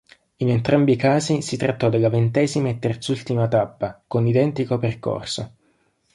In 0.37 0.49
entrambi 0.49 0.93
i 0.93 0.95
casi 0.95 1.43
si 1.43 1.57
trattò 1.57 1.87
della 1.87 2.09
ventesima 2.09 2.69
e 2.69 2.79
terzultima 2.79 3.47
tappa, 3.47 4.01
con 4.07 4.25
identico 4.25 4.79
percorso. 4.79 5.51